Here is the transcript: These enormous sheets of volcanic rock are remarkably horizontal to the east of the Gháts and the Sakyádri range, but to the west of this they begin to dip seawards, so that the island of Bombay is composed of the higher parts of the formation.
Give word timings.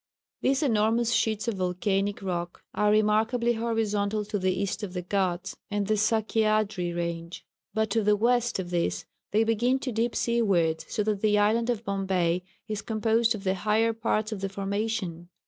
These 0.41 0.63
enormous 0.63 1.11
sheets 1.13 1.47
of 1.47 1.57
volcanic 1.57 2.23
rock 2.23 2.63
are 2.73 2.89
remarkably 2.89 3.53
horizontal 3.53 4.25
to 4.25 4.39
the 4.39 4.51
east 4.51 4.81
of 4.81 4.93
the 4.93 5.03
Gháts 5.03 5.55
and 5.69 5.85
the 5.85 5.93
Sakyádri 5.93 6.91
range, 6.97 7.45
but 7.75 7.91
to 7.91 8.01
the 8.03 8.15
west 8.15 8.57
of 8.57 8.71
this 8.71 9.05
they 9.29 9.43
begin 9.43 9.77
to 9.77 9.91
dip 9.91 10.15
seawards, 10.15 10.89
so 10.91 11.03
that 11.03 11.21
the 11.21 11.37
island 11.37 11.69
of 11.69 11.85
Bombay 11.85 12.41
is 12.67 12.81
composed 12.81 13.35
of 13.35 13.43
the 13.43 13.53
higher 13.53 13.93
parts 13.93 14.31
of 14.31 14.41
the 14.41 14.49
formation. 14.49 15.29